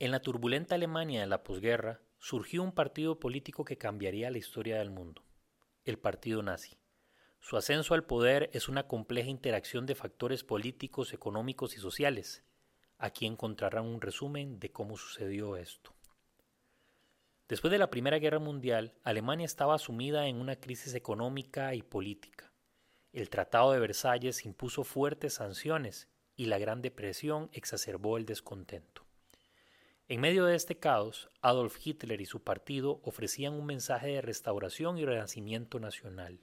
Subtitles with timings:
[0.00, 4.78] En la turbulenta Alemania de la posguerra surgió un partido político que cambiaría la historia
[4.78, 5.24] del mundo,
[5.84, 6.78] el Partido Nazi.
[7.40, 12.44] Su ascenso al poder es una compleja interacción de factores políticos, económicos y sociales.
[12.96, 15.92] Aquí encontrarán un resumen de cómo sucedió esto.
[17.48, 22.52] Después de la Primera Guerra Mundial, Alemania estaba sumida en una crisis económica y política.
[23.12, 29.07] El Tratado de Versalles impuso fuertes sanciones y la Gran Depresión exacerbó el descontento.
[30.08, 34.98] En medio de este caos, Adolf Hitler y su partido ofrecían un mensaje de restauración
[34.98, 36.40] y renacimiento nacional.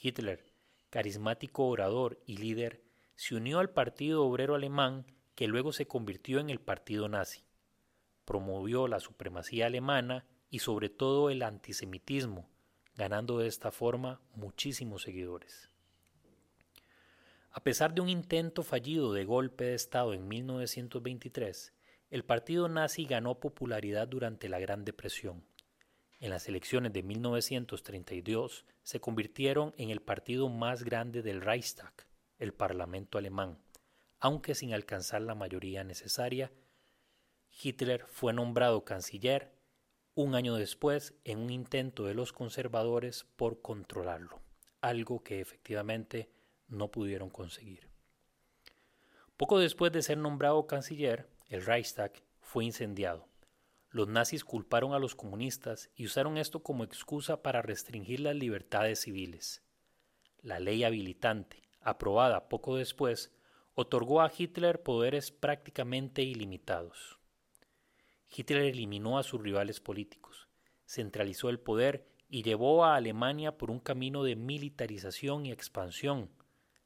[0.00, 0.52] Hitler,
[0.90, 2.82] carismático orador y líder,
[3.14, 7.46] se unió al Partido Obrero Alemán que luego se convirtió en el Partido Nazi
[8.26, 12.50] promovió la supremacía alemana y sobre todo el antisemitismo,
[12.94, 15.70] ganando de esta forma muchísimos seguidores.
[17.52, 21.72] A pesar de un intento fallido de golpe de Estado en 1923,
[22.16, 25.44] el partido nazi ganó popularidad durante la Gran Depresión.
[26.18, 31.92] En las elecciones de 1932 se convirtieron en el partido más grande del Reichstag,
[32.38, 33.58] el Parlamento alemán,
[34.18, 36.50] aunque sin alcanzar la mayoría necesaria
[37.62, 39.52] Hitler fue nombrado canciller
[40.14, 44.40] un año después en un intento de los conservadores por controlarlo,
[44.80, 46.30] algo que efectivamente
[46.66, 47.90] no pudieron conseguir.
[49.36, 53.28] Poco después de ser nombrado canciller, el Reichstag fue incendiado.
[53.90, 59.00] Los nazis culparon a los comunistas y usaron esto como excusa para restringir las libertades
[59.00, 59.62] civiles.
[60.42, 63.32] La ley habilitante, aprobada poco después,
[63.74, 67.18] otorgó a Hitler poderes prácticamente ilimitados.
[68.34, 70.48] Hitler eliminó a sus rivales políticos,
[70.84, 76.30] centralizó el poder y llevó a Alemania por un camino de militarización y expansión.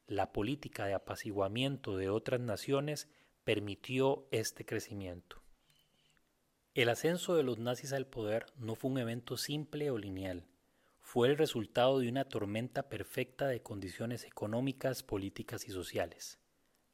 [0.05, 3.09] La política de apaciguamiento de otras naciones
[3.43, 5.41] permitió este crecimiento.
[6.73, 10.47] El ascenso de los nazis al poder no fue un evento simple o lineal,
[11.01, 16.39] fue el resultado de una tormenta perfecta de condiciones económicas, políticas y sociales.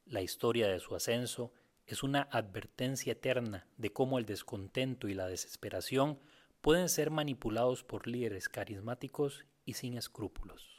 [0.06, 1.52] La historia de su ascenso
[1.86, 6.18] es una advertencia eterna de cómo el descontento y la desesperación
[6.60, 10.77] pueden ser manipulados por líderes carismáticos y sin escrúpulos.